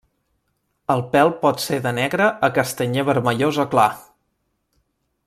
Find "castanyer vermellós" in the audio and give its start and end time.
2.57-3.63